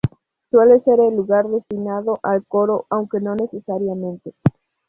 Suele 0.49 0.79
ser 0.79 0.99
el 0.99 1.15
lugar 1.15 1.45
destinado 1.47 2.17
al 2.23 2.43
coro, 2.47 2.87
aunque 2.89 3.19
no 3.19 3.35
necesariamente. 3.35 4.33